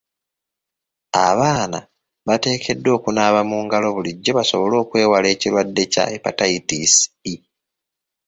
Abaana 1.27 1.79
bateekeddwa 2.27 2.89
okunaaba 2.97 3.41
mu 3.49 3.57
ngalo 3.65 3.87
bulijjo 3.95 4.31
basobole 4.37 4.75
okwewala 4.83 5.27
ekirwadde 5.35 5.83
kya 5.93 6.03
Hepatitis 6.11 6.93
E. 7.31 7.33